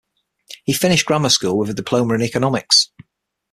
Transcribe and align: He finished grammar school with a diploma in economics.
He 0.63 0.73
finished 0.73 1.05
grammar 1.05 1.29
school 1.29 1.59
with 1.59 1.69
a 1.69 1.75
diploma 1.75 2.15
in 2.15 2.23
economics. 2.23 2.89